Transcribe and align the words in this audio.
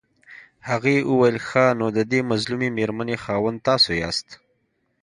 هغې 0.69 0.95
وويل 1.09 1.37
ښه 1.47 1.65
نو 1.79 1.85
ددې 1.97 2.19
مظلومې 2.31 2.69
مېرمنې 2.77 3.15
خاوند 3.23 3.57
تاسو 3.67 3.89
ياست. 4.03 4.27